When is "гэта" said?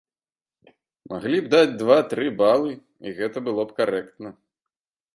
3.23-3.37